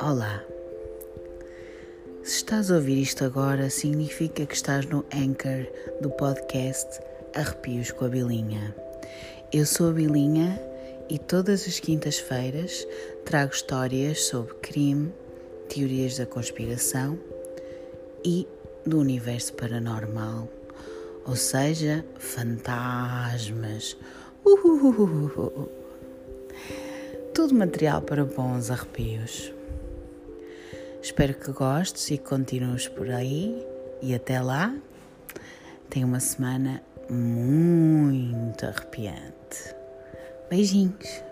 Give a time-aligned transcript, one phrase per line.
[0.00, 0.42] Olá.
[2.24, 5.68] Se estás a ouvir isto agora, significa que estás no anchor
[6.00, 7.00] do podcast
[7.36, 8.74] Arrepios com a Bilinha.
[9.52, 10.60] Eu sou a Bilinha
[11.08, 12.84] e todas as quintas-feiras
[13.24, 15.14] trago histórias sobre crime,
[15.68, 17.16] teorias da conspiração
[18.24, 18.48] e
[18.84, 20.48] do universo paranormal,
[21.24, 23.96] ou seja, fantasmas.
[27.34, 29.52] Tudo material para bons arrepios.
[31.02, 33.66] Espero que gostes e continues por aí.
[34.00, 34.72] E até lá,
[35.90, 39.74] tenha uma semana muito arrepiante.
[40.48, 41.25] Beijinhos!